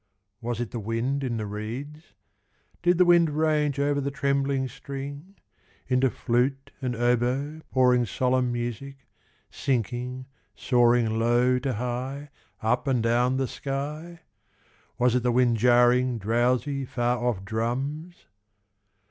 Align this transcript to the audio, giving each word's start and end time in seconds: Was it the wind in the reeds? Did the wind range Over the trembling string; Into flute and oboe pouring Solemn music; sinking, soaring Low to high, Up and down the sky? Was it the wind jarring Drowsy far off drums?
Was 0.41 0.59
it 0.59 0.71
the 0.71 0.79
wind 0.79 1.23
in 1.23 1.37
the 1.37 1.45
reeds? 1.45 2.15
Did 2.81 2.97
the 2.97 3.05
wind 3.05 3.29
range 3.29 3.77
Over 3.77 4.01
the 4.01 4.09
trembling 4.09 4.67
string; 4.67 5.35
Into 5.87 6.09
flute 6.09 6.71
and 6.81 6.95
oboe 6.95 7.61
pouring 7.71 8.07
Solemn 8.07 8.51
music; 8.51 8.97
sinking, 9.51 10.25
soaring 10.55 11.19
Low 11.19 11.59
to 11.59 11.73
high, 11.75 12.31
Up 12.63 12.87
and 12.87 13.03
down 13.03 13.37
the 13.37 13.47
sky? 13.47 14.21
Was 14.97 15.13
it 15.13 15.21
the 15.21 15.31
wind 15.31 15.57
jarring 15.57 16.17
Drowsy 16.17 16.83
far 16.83 17.19
off 17.23 17.45
drums? 17.45 18.25